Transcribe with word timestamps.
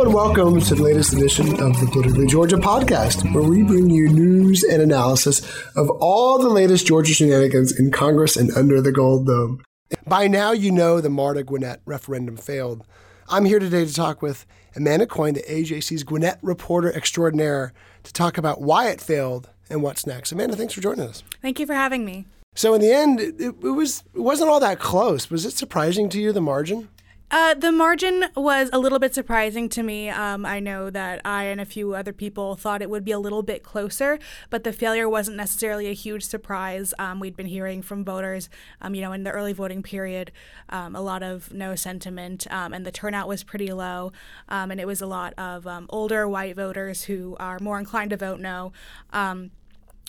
Hello 0.00 0.08
and 0.08 0.14
welcome 0.14 0.60
to 0.62 0.74
the 0.74 0.82
latest 0.82 1.12
edition 1.12 1.60
of 1.60 1.78
the 1.78 1.86
Politically 1.92 2.26
Georgia 2.26 2.56
podcast, 2.56 3.34
where 3.34 3.44
we 3.44 3.62
bring 3.62 3.90
you 3.90 4.08
news 4.08 4.62
and 4.62 4.80
analysis 4.80 5.40
of 5.76 5.90
all 6.00 6.38
the 6.38 6.48
latest 6.48 6.86
Georgia 6.86 7.12
shenanigans 7.12 7.78
in 7.78 7.90
Congress 7.90 8.34
and 8.34 8.50
under 8.56 8.80
the 8.80 8.92
Gold 8.92 9.26
Dome. 9.26 9.62
By 10.06 10.26
now, 10.26 10.52
you 10.52 10.72
know 10.72 11.02
the 11.02 11.10
Marta 11.10 11.42
Gwinnett 11.42 11.82
referendum 11.84 12.38
failed. 12.38 12.86
I'm 13.28 13.44
here 13.44 13.58
today 13.58 13.84
to 13.84 13.92
talk 13.92 14.22
with 14.22 14.46
Amanda 14.74 15.06
Coyne, 15.06 15.34
the 15.34 15.42
AJC's 15.42 16.02
Gwinnett 16.02 16.38
reporter 16.40 16.90
extraordinaire, 16.90 17.74
to 18.04 18.12
talk 18.14 18.38
about 18.38 18.62
why 18.62 18.88
it 18.88 19.02
failed 19.02 19.50
and 19.68 19.82
what's 19.82 20.06
next. 20.06 20.32
Amanda, 20.32 20.56
thanks 20.56 20.72
for 20.72 20.80
joining 20.80 21.06
us. 21.06 21.22
Thank 21.42 21.60
you 21.60 21.66
for 21.66 21.74
having 21.74 22.06
me. 22.06 22.24
So, 22.54 22.72
in 22.72 22.80
the 22.80 22.90
end, 22.90 23.20
it, 23.20 23.38
it 23.38 23.60
was 23.60 24.02
it 24.14 24.20
wasn't 24.20 24.48
all 24.48 24.60
that 24.60 24.78
close. 24.78 25.28
Was 25.28 25.44
it 25.44 25.52
surprising 25.52 26.08
to 26.08 26.18
you 26.18 26.32
the 26.32 26.40
margin? 26.40 26.88
Uh, 27.32 27.54
the 27.54 27.70
margin 27.70 28.24
was 28.34 28.70
a 28.72 28.78
little 28.78 28.98
bit 28.98 29.14
surprising 29.14 29.68
to 29.68 29.84
me. 29.84 30.08
Um, 30.08 30.44
I 30.44 30.58
know 30.58 30.90
that 30.90 31.20
I 31.24 31.44
and 31.44 31.60
a 31.60 31.64
few 31.64 31.94
other 31.94 32.12
people 32.12 32.56
thought 32.56 32.82
it 32.82 32.90
would 32.90 33.04
be 33.04 33.12
a 33.12 33.20
little 33.20 33.44
bit 33.44 33.62
closer, 33.62 34.18
but 34.50 34.64
the 34.64 34.72
failure 34.72 35.08
wasn't 35.08 35.36
necessarily 35.36 35.86
a 35.86 35.92
huge 35.92 36.24
surprise. 36.24 36.92
Um, 36.98 37.20
we'd 37.20 37.36
been 37.36 37.46
hearing 37.46 37.82
from 37.82 38.04
voters, 38.04 38.48
um, 38.80 38.96
you 38.96 39.00
know, 39.00 39.12
in 39.12 39.22
the 39.22 39.30
early 39.30 39.52
voting 39.52 39.80
period, 39.80 40.32
um, 40.70 40.96
a 40.96 41.00
lot 41.00 41.22
of 41.22 41.52
no 41.52 41.76
sentiment, 41.76 42.48
um, 42.50 42.72
and 42.72 42.84
the 42.84 42.90
turnout 42.90 43.28
was 43.28 43.44
pretty 43.44 43.72
low. 43.72 44.10
Um, 44.48 44.72
and 44.72 44.80
it 44.80 44.86
was 44.88 45.00
a 45.00 45.06
lot 45.06 45.32
of 45.38 45.68
older 45.88 46.28
white 46.28 46.56
voters 46.56 47.04
who 47.04 47.36
are 47.38 47.60
more 47.60 47.78
inclined 47.78 48.10
to 48.10 48.16
vote 48.16 48.40
no. 48.40 48.72
Um, 49.12 49.52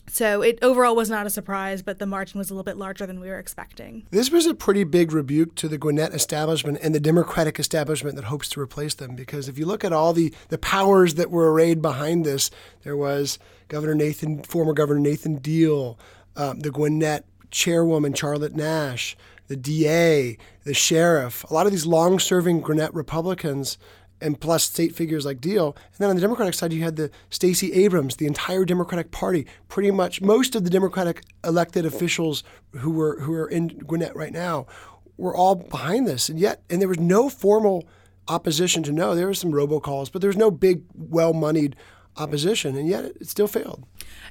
so 0.07 0.41
it 0.41 0.59
overall 0.61 0.95
was 0.95 1.09
not 1.09 1.25
a 1.25 1.29
surprise, 1.29 1.81
but 1.81 1.99
the 1.99 2.05
margin 2.05 2.37
was 2.37 2.49
a 2.49 2.53
little 2.53 2.63
bit 2.63 2.77
larger 2.77 3.05
than 3.05 3.19
we 3.19 3.29
were 3.29 3.39
expecting. 3.39 4.05
This 4.11 4.31
was 4.31 4.45
a 4.45 4.53
pretty 4.53 4.83
big 4.83 5.11
rebuke 5.11 5.55
to 5.55 5.67
the 5.67 5.77
Gwinnett 5.77 6.13
establishment 6.13 6.79
and 6.81 6.93
the 6.93 6.99
Democratic 6.99 7.59
establishment 7.59 8.15
that 8.15 8.25
hopes 8.25 8.49
to 8.49 8.59
replace 8.59 8.93
them. 8.93 9.15
Because 9.15 9.47
if 9.47 9.57
you 9.57 9.65
look 9.65 9.83
at 9.83 9.93
all 9.93 10.13
the, 10.13 10.33
the 10.49 10.57
powers 10.57 11.15
that 11.15 11.31
were 11.31 11.51
arrayed 11.51 11.81
behind 11.81 12.25
this, 12.25 12.51
there 12.83 12.97
was 12.97 13.39
Governor 13.67 13.95
Nathan, 13.95 14.43
former 14.43 14.73
Governor 14.73 14.99
Nathan 14.99 15.35
Deal, 15.37 15.97
um, 16.35 16.59
the 16.59 16.71
Gwinnett 16.71 17.25
chairwoman 17.49 18.13
Charlotte 18.13 18.55
Nash, 18.55 19.15
the 19.47 19.55
DA, 19.55 20.37
the 20.63 20.73
sheriff, 20.73 21.43
a 21.49 21.53
lot 21.53 21.65
of 21.65 21.71
these 21.71 21.85
long 21.85 22.19
serving 22.19 22.61
Gwinnett 22.61 22.93
Republicans 22.93 23.77
and 24.21 24.39
plus 24.39 24.63
state 24.63 24.95
figures 24.95 25.25
like 25.25 25.41
Deal. 25.41 25.75
And 25.75 25.97
then 25.99 26.09
on 26.09 26.15
the 26.15 26.21
Democratic 26.21 26.53
side, 26.53 26.73
you 26.73 26.83
had 26.83 26.95
the 26.95 27.11
Stacey 27.29 27.73
Abrams, 27.73 28.15
the 28.15 28.27
entire 28.27 28.65
Democratic 28.65 29.11
Party, 29.11 29.47
pretty 29.67 29.91
much 29.91 30.21
most 30.21 30.55
of 30.55 30.63
the 30.63 30.69
Democratic 30.69 31.23
elected 31.43 31.85
officials 31.85 32.43
who 32.77 32.91
were 32.91 33.19
who 33.21 33.33
are 33.33 33.47
in 33.47 33.67
Gwinnett 33.67 34.15
right 34.15 34.33
now 34.33 34.67
were 35.17 35.35
all 35.35 35.55
behind 35.55 36.07
this. 36.07 36.29
And 36.29 36.39
yet, 36.39 36.63
and 36.69 36.81
there 36.81 36.89
was 36.89 36.99
no 36.99 37.29
formal 37.29 37.87
opposition 38.27 38.83
to 38.83 38.91
no. 38.91 39.15
There 39.15 39.27
were 39.27 39.33
some 39.33 39.51
robocalls, 39.51 40.11
but 40.11 40.21
there 40.21 40.29
was 40.29 40.37
no 40.37 40.51
big, 40.51 40.83
well-moneyed 40.95 41.75
opposition, 42.21 42.75
and 42.77 42.87
yet 42.87 43.05
it, 43.05 43.27
still 43.27 43.47
failed. 43.47 43.85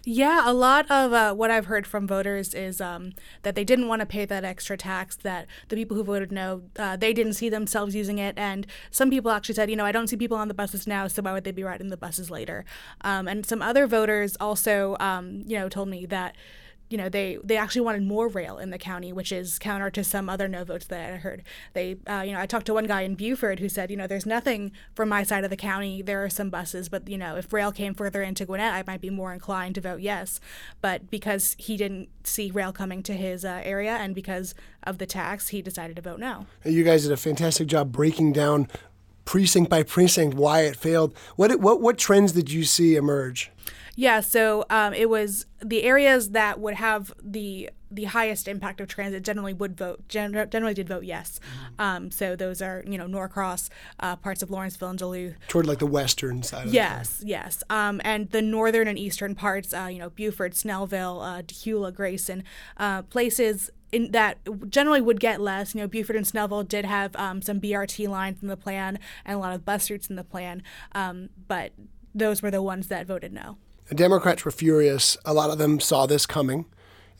Yeah, 0.05 0.43
a 0.45 0.55
lot 0.55 0.91
of 0.91 1.13
uh, 1.13 1.35
what 1.35 1.51
I've 1.51 1.67
heard 1.67 1.87
from 1.87 2.07
voters 2.07 2.55
is 2.55 2.81
um, 2.81 3.13
that 3.43 3.55
they 3.55 3.65
didn't 3.65 3.89
want 3.89 4.01
to 4.01 4.07
pay 4.07 4.25
that 4.25 4.45
extra 4.45 4.77
tax. 4.77 5.17
That 5.17 5.47
the 5.69 5.77
people 5.77 5.97
who 5.97 6.05
voted 6.05 6.33
no, 6.33 6.63
uh, 6.79 6.97
they 6.97 7.13
didn't 7.13 7.35
see 7.35 7.49
themselves 7.49 7.95
using 7.95 8.19
it, 8.19 8.39
and 8.39 8.67
some 8.91 9.11
people 9.11 9.31
actually 9.31 9.57
said, 9.57 9.69
you 9.69 9.77
know, 9.77 9.85
I 9.85 9.93
don't 9.93 10.09
see 10.09 10.17
people 10.17 10.39
on 10.39 10.49
the 10.49 10.55
buses 10.55 10.87
now, 10.87 11.07
so 11.07 11.23
why 11.23 11.33
would 11.33 11.45
they 11.45 11.53
be 11.53 11.65
riding 11.65 11.89
the 11.89 11.97
buses 11.97 12.31
later? 12.31 12.65
Um, 13.03 13.29
and 13.29 13.45
some 13.45 13.61
other 13.61 13.87
voters 13.87 14.37
also, 14.41 14.97
um, 15.01 15.43
you 15.47 15.59
know, 15.59 15.69
told 15.69 15.89
me 15.89 16.07
that 16.07 16.37
you 16.91 16.99
know 16.99 17.09
they 17.09 17.39
they 17.43 17.57
actually 17.57 17.81
wanted 17.83 18.03
more 18.03 18.29
rail 18.29 18.59
in 18.59 18.71
the 18.71 18.79
county, 18.79 19.13
which 19.13 19.33
is 19.33 19.59
counter 19.59 19.91
to 19.91 20.05
some 20.05 20.29
other 20.29 20.49
no 20.49 20.65
votes 20.65 20.87
that 20.87 21.15
I 21.15 21.17
heard. 21.17 21.43
They 21.73 21.97
uh, 22.09 22.23
you 22.27 22.33
know 22.33 22.41
I 22.41 22.47
talked 22.47 22.67
to 22.67 22.75
one 22.75 22.87
guy 22.87 23.03
in 23.03 23.15
Buford 23.15 23.61
who 23.61 23.69
said 23.69 23.91
you 23.91 23.97
know 23.97 24.07
there's 24.07 24.27
nothing 24.27 24.73
from 24.95 25.09
my 25.09 25.23
side 25.23 25.45
of 25.45 25.51
the 25.51 25.57
county. 25.57 26.03
There 26.03 26.23
are 26.23 26.29
some 26.29 26.51
buses, 26.51 26.89
but 26.89 27.09
you 27.09 27.17
know 27.17 27.37
if 27.37 27.53
rail 27.53 27.73
came 27.73 27.95
further 27.95 28.23
into 28.23 28.45
Gwinnett, 28.45 28.75
I 28.75 28.83
might 28.87 29.01
be 29.01 29.09
more 29.09 29.33
inclined 29.33 29.77
to 29.77 29.81
vote 29.81 30.01
yes. 30.01 30.41
But 30.81 31.11
because 31.11 31.55
he 31.59 31.77
didn't 31.77 32.09
see 32.25 32.51
rail 32.51 32.73
coming 32.73 33.03
to 33.05 33.15
his 33.15 33.45
uh, 33.45 33.61
area 33.65 33.93
and 33.93 34.15
because 34.15 34.55
of 34.83 34.99
the 34.99 35.07
tax, 35.07 35.49
he 35.49 35.63
decided 35.63 35.97
to 35.97 36.03
vote 36.03 36.19
no. 36.19 36.47
You 36.65 36.83
guys 36.83 37.05
did 37.05 37.13
a 37.13 37.17
fantastic 37.17 37.69
job 37.69 37.93
breaking 37.93 38.33
down 38.33 38.69
precinct 39.25 39.71
by 39.71 39.85
precinct 39.85 40.35
why 40.35 40.63
it 40.63 40.75
failed. 40.75 41.15
What 41.37 41.61
what 41.61 41.81
what 41.81 41.99
trends 41.99 42.33
did 42.33 42.51
you 42.51 42.65
see 42.65 42.97
emerge? 42.97 43.53
Yeah, 44.01 44.21
so 44.21 44.65
um, 44.71 44.95
it 44.95 45.11
was 45.11 45.45
the 45.63 45.83
areas 45.83 46.31
that 46.31 46.59
would 46.59 46.77
have 46.77 47.13
the 47.23 47.69
the 47.91 48.05
highest 48.05 48.49
impact 48.49 48.81
of 48.81 48.89
transit 48.89 49.23
generally 49.23 49.53
would 49.53 49.77
vote 49.77 50.09
gen- 50.09 50.33
generally 50.51 50.73
did 50.73 50.89
vote 50.89 51.05
yes. 51.05 51.39
Um, 51.79 52.11
so 52.11 52.35
those 52.35 52.63
are 52.63 52.83
you 52.87 52.97
know 52.97 53.07
Norcross, 53.07 53.69
uh, 53.99 54.17
parts 54.17 54.43
of 54.43 54.51
Lawrenceville 54.51 54.89
and 54.89 54.99
Duluth. 54.99 55.35
Toward 55.49 55.67
like 55.67 55.81
the 55.81 55.87
western 55.87 56.43
side. 56.43 56.69
of 56.69 56.73
Yes, 56.73 57.23
yes. 57.27 57.63
Um, 57.69 58.01
and 58.03 58.31
the 58.31 58.41
northern 58.41 58.89
and 58.89 58.99
eastern 58.99 59.35
parts, 59.35 59.75
uh, 59.75 59.91
you 59.93 59.99
know, 59.99 60.09
Buford, 60.09 60.55
Snellville, 60.55 61.23
uh, 61.23 61.43
Dacula, 61.43 61.93
Grayson, 61.93 62.43
uh, 62.79 63.03
places 63.03 63.69
in 63.93 64.13
that 64.13 64.39
generally 64.71 65.03
would 65.03 65.21
get 65.21 65.43
less. 65.43 65.75
You 65.75 65.83
know, 65.83 65.89
Buford 65.89 66.17
and 66.17 66.25
Snellville 66.25 66.67
did 66.67 66.87
have 66.87 67.15
um, 67.17 67.43
some 67.43 67.61
BRT 67.61 68.09
lines 68.09 68.41
in 68.41 68.49
the 68.49 68.57
plan 68.57 68.99
and 69.27 69.37
a 69.37 69.39
lot 69.39 69.53
of 69.53 69.67
bus 69.67 69.91
routes 69.91 70.09
in 70.09 70.17
the 70.17 70.25
plan, 70.25 70.63
um, 70.93 71.29
but 71.49 71.73
those 72.15 72.41
were 72.41 72.51
the 72.51 72.63
ones 72.63 72.89
that 72.89 73.07
voted 73.07 73.35
no. 73.35 73.59
The 73.91 73.97
Democrats 73.97 74.45
were 74.45 74.53
furious. 74.53 75.17
A 75.25 75.35
lot 75.35 75.51
of 75.51 75.59
them 75.59 75.81
saw 75.81 76.07
this 76.07 76.25
coming, 76.25 76.65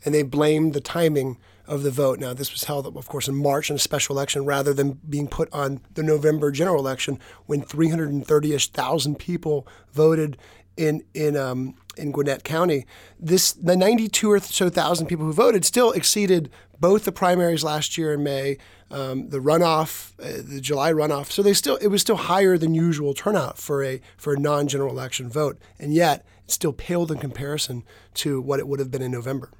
and 0.05 0.15
they 0.15 0.23
blamed 0.23 0.73
the 0.73 0.79
timing 0.79 1.37
of 1.67 1.83
the 1.83 1.91
vote. 1.91 2.17
Now, 2.17 2.33
this 2.33 2.53
was 2.53 2.63
held, 2.63 2.87
of 2.87 3.07
course, 3.09 3.27
in 3.27 3.35
March 3.35 3.69
in 3.69 3.75
a 3.75 3.79
special 3.79 4.15
election 4.15 4.45
rather 4.45 4.73
than 4.73 4.93
being 5.07 5.27
put 5.27 5.51
on 5.53 5.81
the 5.95 6.01
November 6.01 6.49
general 6.49 6.79
election 6.79 7.19
when 7.45 7.61
330-ish 7.61 8.69
thousand 8.69 9.19
people 9.19 9.67
voted 9.91 10.37
in 10.77 11.03
in 11.13 11.35
um, 11.35 11.75
in 11.97 12.13
Gwinnett 12.13 12.45
County. 12.45 12.85
This 13.19 13.51
the 13.51 13.75
92 13.75 14.31
or 14.31 14.39
so 14.39 14.69
thousand 14.69 15.07
people 15.07 15.25
who 15.25 15.33
voted 15.33 15.65
still 15.65 15.91
exceeded 15.91 16.49
both 16.81 17.05
the 17.05 17.11
primaries 17.11 17.63
last 17.63 17.97
year 17.97 18.13
in 18.13 18.23
May, 18.23 18.57
um, 18.89 19.29
the 19.29 19.39
runoff, 19.39 20.11
uh, 20.19 20.41
the 20.43 20.59
July 20.59 20.91
runoff. 20.91 21.31
So 21.31 21.41
they 21.41 21.53
still 21.53 21.77
it 21.77 21.87
was 21.87 22.01
still 22.01 22.17
higher 22.17 22.57
than 22.57 22.73
usual 22.73 23.13
turnout 23.13 23.57
for 23.57 23.83
a 23.83 24.01
for 24.17 24.33
a 24.33 24.39
non-general 24.39 24.91
election 24.91 25.29
vote, 25.29 25.57
and 25.79 25.93
yet 25.93 26.25
it 26.45 26.51
still 26.51 26.73
paled 26.73 27.11
in 27.11 27.19
comparison 27.19 27.83
to 28.15 28.41
what 28.41 28.59
it 28.59 28.67
would 28.67 28.79
have 28.79 28.91
been 28.91 29.03
in 29.03 29.11
November. 29.11 29.51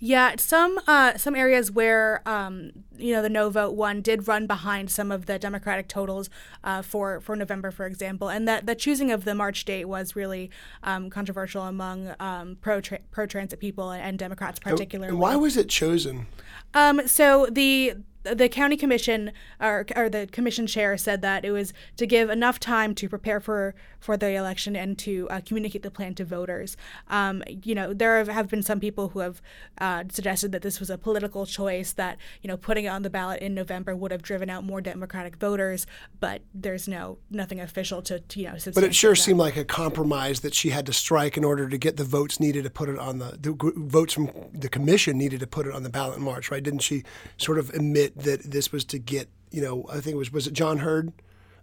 Yeah, 0.00 0.36
some 0.38 0.78
uh, 0.86 1.16
some 1.16 1.34
areas 1.34 1.72
where 1.72 2.22
um, 2.24 2.70
you 2.96 3.12
know 3.12 3.20
the 3.20 3.28
no 3.28 3.50
vote 3.50 3.74
one 3.74 4.00
did 4.00 4.28
run 4.28 4.46
behind 4.46 4.92
some 4.92 5.10
of 5.10 5.26
the 5.26 5.40
Democratic 5.40 5.88
totals 5.88 6.30
uh, 6.62 6.82
for 6.82 7.20
for 7.20 7.34
November, 7.34 7.72
for 7.72 7.84
example, 7.84 8.28
and 8.28 8.46
that 8.46 8.66
the 8.66 8.76
choosing 8.76 9.10
of 9.10 9.24
the 9.24 9.34
March 9.34 9.64
date 9.64 9.86
was 9.86 10.14
really 10.14 10.50
um, 10.84 11.10
controversial 11.10 11.64
among 11.64 12.14
um, 12.20 12.58
pro 12.60 12.80
pro 13.10 13.26
transit 13.26 13.58
people 13.58 13.90
and 13.90 14.20
Democrats 14.20 14.60
particularly. 14.60 15.10
And 15.10 15.18
why 15.18 15.34
was 15.34 15.56
it 15.56 15.68
chosen? 15.68 16.28
Um, 16.74 17.08
so 17.08 17.48
the 17.50 17.94
the 18.34 18.48
county 18.48 18.76
commission 18.76 19.32
or, 19.60 19.86
or 19.96 20.08
the 20.08 20.26
commission 20.26 20.66
chair 20.66 20.96
said 20.96 21.22
that 21.22 21.44
it 21.44 21.50
was 21.50 21.72
to 21.96 22.06
give 22.06 22.30
enough 22.30 22.58
time 22.58 22.94
to 22.96 23.08
prepare 23.08 23.40
for 23.40 23.74
for 23.98 24.16
the 24.16 24.34
election 24.34 24.76
and 24.76 24.96
to 24.98 25.28
uh, 25.28 25.40
communicate 25.44 25.82
the 25.82 25.90
plan 25.90 26.14
to 26.14 26.24
voters. 26.24 26.76
Um, 27.08 27.42
you 27.48 27.74
know, 27.74 27.92
there 27.92 28.24
have 28.24 28.48
been 28.48 28.62
some 28.62 28.80
people 28.80 29.08
who 29.08 29.20
have 29.20 29.42
uh, 29.78 30.04
suggested 30.10 30.52
that 30.52 30.62
this 30.62 30.78
was 30.78 30.90
a 30.90 30.98
political 30.98 31.46
choice 31.46 31.92
that 31.92 32.18
you 32.42 32.48
know 32.48 32.56
putting 32.56 32.84
it 32.84 32.88
on 32.88 33.02
the 33.02 33.10
ballot 33.10 33.40
in 33.40 33.54
November 33.54 33.96
would 33.96 34.10
have 34.10 34.22
driven 34.22 34.50
out 34.50 34.64
more 34.64 34.80
Democratic 34.80 35.36
voters, 35.36 35.86
but 36.20 36.42
there's 36.54 36.86
no 36.88 37.18
nothing 37.30 37.60
official 37.60 38.02
to, 38.02 38.20
to 38.20 38.40
you 38.40 38.46
know. 38.46 38.56
But 38.74 38.84
it 38.84 38.94
sure 38.94 39.12
that. 39.12 39.16
seemed 39.16 39.38
like 39.38 39.56
a 39.56 39.64
compromise 39.64 40.40
that 40.40 40.54
she 40.54 40.70
had 40.70 40.86
to 40.86 40.92
strike 40.92 41.36
in 41.36 41.44
order 41.44 41.68
to 41.68 41.78
get 41.78 41.96
the 41.96 42.04
votes 42.04 42.40
needed 42.40 42.64
to 42.64 42.70
put 42.70 42.88
it 42.88 42.98
on 42.98 43.18
the 43.18 43.38
the 43.40 43.72
votes 43.76 44.14
from 44.14 44.30
the 44.52 44.68
commission 44.68 45.18
needed 45.18 45.40
to 45.40 45.46
put 45.46 45.66
it 45.66 45.74
on 45.74 45.82
the 45.82 45.90
ballot 45.90 46.18
in 46.18 46.24
March, 46.24 46.50
right? 46.50 46.62
Didn't 46.62 46.80
she 46.80 47.04
sort 47.36 47.58
of 47.58 47.70
admit 47.70 48.17
that 48.18 48.42
this 48.42 48.72
was 48.72 48.84
to 48.86 48.98
get 48.98 49.28
you 49.50 49.62
know 49.62 49.86
I 49.88 50.00
think 50.00 50.14
it 50.14 50.18
was 50.18 50.32
was 50.32 50.46
it 50.46 50.52
John 50.52 50.78
Heard, 50.78 51.12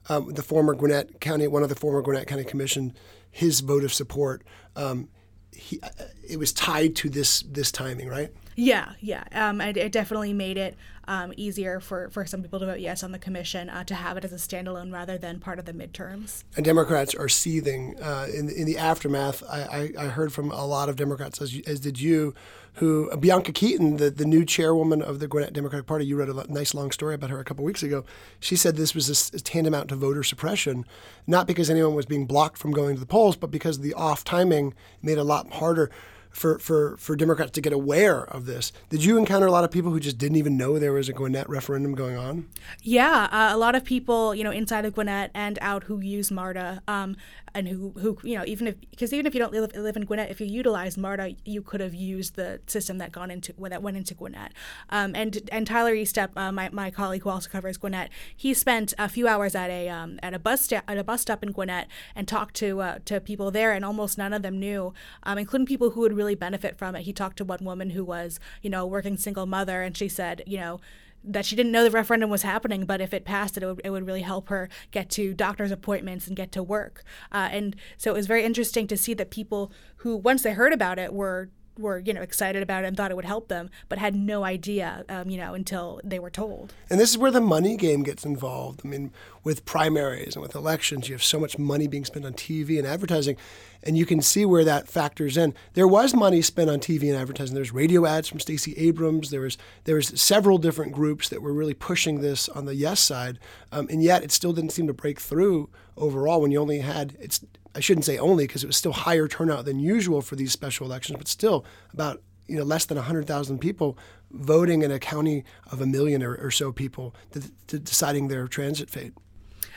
um, 0.09 0.33
the 0.33 0.43
former 0.43 0.73
Gwinnett 0.73 1.19
County 1.19 1.47
one 1.47 1.63
of 1.63 1.69
the 1.69 1.75
former 1.75 2.01
Gwinnett 2.01 2.27
County 2.27 2.43
Commission, 2.43 2.93
his 3.31 3.59
vote 3.59 3.83
of 3.83 3.93
support. 3.93 4.43
Um, 4.75 5.09
he, 5.51 5.79
uh, 5.81 5.89
it 6.27 6.37
was 6.37 6.51
tied 6.51 6.95
to 6.97 7.09
this 7.09 7.41
this 7.43 7.71
timing, 7.71 8.07
right? 8.07 8.31
Yeah, 8.55 8.93
yeah. 9.01 9.23
Um, 9.33 9.59
it, 9.59 9.75
it, 9.75 9.91
definitely 9.91 10.31
made 10.31 10.57
it 10.57 10.77
um, 11.07 11.33
easier 11.35 11.79
for, 11.81 12.09
for 12.09 12.25
some 12.25 12.41
people 12.41 12.59
to 12.59 12.65
vote 12.65 12.79
yes 12.79 13.03
on 13.03 13.11
the 13.11 13.19
commission 13.19 13.69
uh, 13.69 13.83
to 13.83 13.95
have 13.95 14.15
it 14.15 14.23
as 14.23 14.31
a 14.31 14.37
standalone 14.37 14.93
rather 14.93 15.17
than 15.17 15.39
part 15.39 15.59
of 15.59 15.65
the 15.65 15.73
midterms. 15.73 16.43
And 16.55 16.63
Democrats 16.63 17.13
are 17.13 17.27
seething 17.27 18.01
uh, 18.01 18.27
in 18.33 18.49
in 18.49 18.65
the 18.65 18.77
aftermath. 18.77 19.43
I, 19.49 19.91
I, 19.97 20.05
I, 20.05 20.07
heard 20.07 20.31
from 20.31 20.51
a 20.51 20.65
lot 20.65 20.87
of 20.87 20.95
Democrats, 20.95 21.41
as, 21.41 21.59
as 21.67 21.81
did 21.81 21.99
you, 21.99 22.33
who 22.75 23.09
uh, 23.11 23.17
Bianca 23.17 23.51
Keaton, 23.51 23.97
the, 23.97 24.09
the 24.09 24.25
new 24.25 24.45
chairwoman 24.45 25.01
of 25.01 25.19
the 25.19 25.27
Gwinnett 25.27 25.51
Democratic 25.51 25.85
Party, 25.85 26.05
you 26.05 26.15
wrote 26.15 26.29
a 26.29 26.51
nice 26.51 26.73
long 26.73 26.91
story 26.91 27.15
about 27.15 27.29
her 27.29 27.39
a 27.39 27.43
couple 27.43 27.65
weeks 27.65 27.83
ago. 27.83 28.05
She 28.39 28.55
said 28.55 28.77
this 28.77 28.95
was 28.95 29.09
a, 29.09 29.35
a 29.35 29.39
tantamount 29.39 29.89
to 29.89 29.95
voter 29.95 30.23
suppression, 30.23 30.85
not 31.27 31.45
because 31.45 31.69
anyone 31.69 31.93
was 31.93 32.05
being 32.05 32.25
blocked 32.25 32.57
from 32.57 32.71
going 32.71 32.95
to 32.95 32.99
the 33.01 33.05
polls, 33.05 33.35
but 33.35 33.51
because 33.51 33.79
the 33.79 33.93
off 33.93 34.23
timing 34.23 34.73
made 35.01 35.13
it 35.13 35.21
a 35.21 35.23
lot 35.23 35.51
harder 35.53 35.91
for, 36.35 36.59
for, 36.59 36.97
for 36.97 37.15
Democrats 37.15 37.51
to 37.51 37.61
get 37.61 37.71
aware 37.71 38.25
of 38.25 38.45
this. 38.45 38.73
Did 38.89 39.05
you 39.05 39.17
encounter 39.17 39.47
a 39.47 39.51
lot 39.51 39.63
of 39.63 39.71
people 39.71 39.91
who 39.91 40.01
just 40.01 40.17
didn't 40.17 40.35
even 40.35 40.57
know 40.57 40.77
there 40.77 40.91
was 40.91 41.07
a 41.07 41.13
Gwinnett 41.13 41.49
referendum 41.49 41.95
going 41.95 42.17
on? 42.17 42.47
Yeah, 42.83 43.29
uh, 43.31 43.55
a 43.55 43.57
lot 43.57 43.73
of 43.73 43.85
people, 43.85 44.35
you 44.35 44.43
know, 44.43 44.51
inside 44.51 44.83
of 44.83 44.93
Gwinnett 44.93 45.31
and 45.33 45.57
out 45.61 45.85
who 45.85 46.01
use 46.01 46.31
MARTA, 46.31 46.81
um, 46.89 47.15
and 47.55 47.69
who, 47.69 47.91
who, 47.97 48.17
you 48.21 48.37
know, 48.37 48.43
even 48.45 48.67
if 48.67 48.75
because 48.91 49.13
even 49.13 49.25
if 49.25 49.33
you 49.33 49.39
don't 49.39 49.53
live, 49.53 49.73
live 49.75 49.95
in 49.95 50.03
Gwinnett, 50.03 50.29
if 50.29 50.41
you 50.41 50.45
utilize 50.45 50.97
MARTA, 50.97 51.35
you 51.45 51.61
could 51.61 51.79
have 51.79 51.95
used 51.95 52.35
the 52.35 52.59
system 52.67 52.97
that 52.97 53.13
gone 53.13 53.31
into 53.31 53.53
that 53.57 53.81
went 53.81 53.95
into 53.95 54.13
Gwinnett. 54.13 54.51
Um, 54.89 55.15
and 55.15 55.49
and 55.51 55.65
Tyler 55.65 55.95
Estep, 55.95 56.29
uh, 56.35 56.51
my, 56.51 56.69
my 56.69 56.91
colleague 56.91 57.23
who 57.23 57.29
also 57.29 57.49
covers 57.49 57.77
Gwinnett, 57.77 58.09
he 58.35 58.53
spent 58.53 58.93
a 58.99 59.07
few 59.07 59.27
hours 59.27 59.55
at 59.55 59.69
a 59.69 59.87
um, 59.87 60.19
at 60.21 60.33
a 60.33 60.39
bus 60.39 60.61
sta- 60.61 60.83
at 60.87 60.97
a 60.97 61.03
bus 61.03 61.21
stop 61.21 61.41
in 61.41 61.53
Gwinnett 61.53 61.87
and 62.15 62.27
talked 62.27 62.55
to 62.55 62.81
uh, 62.81 62.99
to 63.05 63.21
people 63.21 63.49
there, 63.51 63.71
and 63.71 63.85
almost 63.85 64.17
none 64.17 64.33
of 64.33 64.41
them 64.41 64.59
knew, 64.59 64.93
um, 65.23 65.37
including 65.37 65.65
people 65.65 65.91
who 65.91 66.01
would 66.01 66.13
really 66.13 66.35
benefit 66.35 66.77
from 66.77 66.95
it. 66.95 67.03
He 67.03 67.13
talked 67.13 67.37
to 67.37 67.45
one 67.45 67.63
woman 67.63 67.91
who 67.91 68.03
was, 68.03 68.39
you 68.61 68.69
know, 68.69 68.83
a 68.83 68.87
working 68.87 69.15
single 69.15 69.45
mother, 69.45 69.81
and 69.81 69.95
she 69.95 70.09
said, 70.09 70.43
you 70.45 70.57
know, 70.57 70.81
that 71.27 71.45
she 71.45 71.55
didn't 71.55 71.71
know 71.71 71.83
the 71.83 71.91
referendum 71.91 72.29
was 72.29 72.43
happening, 72.43 72.85
but 72.85 73.01
if 73.01 73.13
it 73.13 73.25
passed, 73.25 73.57
it 73.57 73.65
would, 73.65 73.81
it 73.83 73.89
would 73.89 74.05
really 74.05 74.21
help 74.21 74.49
her 74.49 74.69
get 74.91 75.09
to 75.11 75.33
doctor's 75.33 75.71
appointments 75.71 76.27
and 76.27 76.35
get 76.35 76.51
to 76.51 76.63
work. 76.63 77.03
Uh, 77.31 77.49
and 77.51 77.75
so 77.97 78.11
it 78.11 78.15
was 78.15 78.27
very 78.27 78.43
interesting 78.43 78.87
to 78.87 78.97
see 78.97 79.13
that 79.13 79.31
people 79.31 79.71
who, 79.97 80.15
once 80.15 80.43
they 80.43 80.53
heard 80.53 80.73
about 80.73 80.99
it, 80.99 81.13
were 81.13 81.49
were 81.77 81.99
you 81.99 82.13
know 82.13 82.21
excited 82.21 82.63
about 82.63 82.83
it 82.83 82.87
and 82.87 82.97
thought 82.97 83.11
it 83.11 83.15
would 83.15 83.25
help 83.25 83.47
them, 83.47 83.69
but 83.89 83.97
had 83.97 84.15
no 84.15 84.43
idea, 84.43 85.03
um, 85.09 85.29
you 85.29 85.37
know, 85.37 85.53
until 85.53 85.99
they 86.03 86.19
were 86.19 86.29
told. 86.29 86.73
And 86.89 86.99
this 86.99 87.09
is 87.11 87.17
where 87.17 87.31
the 87.31 87.41
money 87.41 87.77
game 87.77 88.03
gets 88.03 88.25
involved. 88.25 88.81
I 88.83 88.87
mean, 88.87 89.11
with 89.43 89.65
primaries 89.65 90.35
and 90.35 90.41
with 90.41 90.55
elections, 90.55 91.07
you 91.07 91.15
have 91.15 91.23
so 91.23 91.39
much 91.39 91.57
money 91.57 91.87
being 91.87 92.05
spent 92.05 92.25
on 92.25 92.33
TV 92.33 92.77
and 92.77 92.87
advertising, 92.87 93.37
and 93.83 93.97
you 93.97 94.05
can 94.05 94.21
see 94.21 94.45
where 94.45 94.63
that 94.63 94.87
factors 94.87 95.37
in. 95.37 95.53
There 95.73 95.87
was 95.87 96.13
money 96.13 96.41
spent 96.41 96.69
on 96.69 96.79
TV 96.79 97.09
and 97.09 97.17
advertising. 97.17 97.55
There's 97.55 97.73
radio 97.73 98.05
ads 98.05 98.27
from 98.27 98.39
Stacey 98.39 98.73
Abrams. 98.77 99.29
There 99.29 99.41
was 99.41 99.57
there 99.83 99.95
was 99.95 100.07
several 100.19 100.57
different 100.57 100.93
groups 100.93 101.29
that 101.29 101.41
were 101.41 101.53
really 101.53 101.73
pushing 101.73 102.21
this 102.21 102.49
on 102.49 102.65
the 102.65 102.75
yes 102.75 102.99
side, 102.99 103.39
um, 103.71 103.87
and 103.89 104.01
yet 104.03 104.23
it 104.23 104.31
still 104.31 104.53
didn't 104.53 104.71
seem 104.71 104.87
to 104.87 104.93
break 104.93 105.19
through 105.19 105.69
overall. 105.97 106.41
When 106.41 106.51
you 106.51 106.59
only 106.59 106.79
had 106.79 107.17
it's 107.19 107.43
I 107.75 107.79
shouldn't 107.81 108.05
say 108.05 108.17
only 108.17 108.47
because 108.47 108.63
it 108.63 108.67
was 108.67 108.77
still 108.77 108.93
higher 108.93 109.27
turnout 109.27 109.65
than 109.65 109.79
usual 109.79 110.21
for 110.21 110.35
these 110.35 110.51
special 110.51 110.85
elections, 110.85 111.17
but 111.17 111.27
still 111.27 111.65
about 111.93 112.21
you 112.47 112.57
know 112.57 112.63
less 112.63 112.85
than 112.85 112.97
100,000 112.97 113.59
people 113.59 113.97
voting 114.31 114.81
in 114.81 114.91
a 114.91 114.99
county 114.99 115.43
of 115.71 115.81
a 115.81 115.85
million 115.85 116.23
or, 116.23 116.35
or 116.35 116.51
so 116.51 116.71
people 116.71 117.15
to, 117.31 117.41
to 117.67 117.79
deciding 117.79 118.27
their 118.27 118.47
transit 118.47 118.89
fate. 118.89 119.13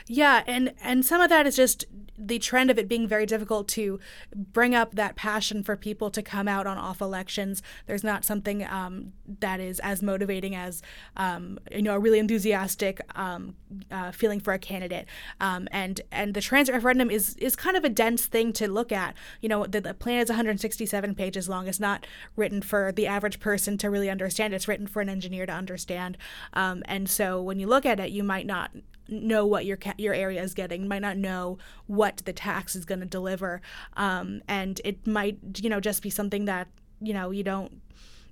Yeah, 0.07 0.43
and 0.47 0.73
and 0.83 1.05
some 1.05 1.21
of 1.21 1.29
that 1.29 1.47
is 1.47 1.57
just 1.57 1.85
the 2.19 2.39
trend 2.39 2.71
of 2.71 2.79
it 2.79 2.89
being 2.89 3.07
very 3.07 3.27
difficult 3.27 3.69
to 3.69 4.01
bring 4.35 4.75
up 4.75 4.95
that 4.95 5.17
passion 5.17 5.63
for 5.63 5.77
people 5.77 6.11
to 6.11 6.23
come 6.23 6.49
out 6.49 6.67
on 6.67 6.77
off 6.77 7.01
elections. 7.01 7.63
There's 7.87 8.05
not 8.05 8.25
something 8.25 8.67
um, 8.67 9.13
that 9.41 9.61
is 9.61 9.79
as 9.81 10.03
motivating 10.03 10.55
as 10.55 10.83
um, 11.17 11.59
you 11.71 11.83
know 11.83 11.95
a 11.95 11.99
really 11.99 12.19
enthusiastic 12.19 13.01
um, 13.17 13.55
uh, 13.91 14.11
feeling 14.11 14.41
for 14.41 14.53
a 14.53 14.59
candidate. 14.59 15.07
Um, 15.41 15.69
and 15.71 16.01
and 16.11 16.35
the 16.35 16.41
transit 16.41 16.75
referendum 16.75 17.11
is 17.11 17.37
is 17.37 17.55
kind 17.55 17.77
of 17.77 17.85
a 17.85 17.89
dense 17.89 18.27
thing 18.27 18.53
to 18.55 18.69
look 18.69 18.93
at. 18.93 19.15
You 19.41 19.49
know, 19.49 19.67
the, 19.67 19.81
the 19.81 19.95
plan 19.95 20.21
is 20.21 20.29
167 20.29 21.15
pages 21.15 21.49
long. 21.49 21.69
It's 21.69 21.81
not 21.81 22.07
written 22.37 22.63
for 22.63 22.93
the 22.93 23.07
average 23.07 23.41
person 23.41 23.79
to 23.79 23.91
really 23.91 24.11
understand. 24.11 24.55
It's 24.55 24.69
written 24.69 24.87
for 24.87 25.01
an 25.01 25.09
engineer 25.09 25.47
to 25.47 25.53
understand. 25.53 26.19
Um, 26.53 26.83
and 26.87 27.09
so 27.09 27.41
when 27.41 27.59
you 27.59 27.67
look 27.67 27.87
at 27.87 28.01
it, 28.01 28.11
you 28.11 28.23
might 28.23 28.47
not 28.47 28.71
know 29.09 29.47
what 29.47 29.65
your 29.65 29.77
ca- 29.77 29.95
your 29.99 30.15
area 30.15 30.43
is 30.43 30.55
getting, 30.55 30.89
might 30.89 31.03
not 31.03 31.17
know 31.17 31.59
what 31.87 32.19
the 32.25 32.33
tax 32.33 32.77
is 32.77 32.85
going 32.85 33.01
to 33.01 33.07
deliver, 33.07 33.61
um, 33.97 34.43
and 34.49 34.81
it 34.85 35.07
might 35.07 35.39
you 35.57 35.71
know 35.71 35.81
just 35.81 36.03
be 36.03 36.11
something 36.11 36.45
that 36.47 36.69
you 37.01 37.15
know 37.15 37.31
you 37.31 37.43
don't 37.43 37.81